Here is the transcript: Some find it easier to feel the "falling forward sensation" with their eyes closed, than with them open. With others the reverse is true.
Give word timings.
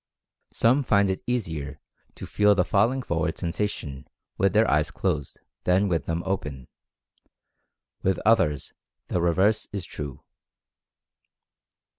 Some 0.51 0.81
find 0.81 1.11
it 1.11 1.21
easier 1.27 1.79
to 2.15 2.25
feel 2.25 2.55
the 2.55 2.65
"falling 2.65 3.03
forward 3.03 3.37
sensation" 3.37 4.07
with 4.35 4.51
their 4.51 4.67
eyes 4.67 4.89
closed, 4.89 5.39
than 5.63 5.87
with 5.87 6.07
them 6.07 6.23
open. 6.25 6.67
With 8.01 8.17
others 8.25 8.73
the 9.09 9.21
reverse 9.21 9.67
is 9.71 9.85
true. 9.85 10.23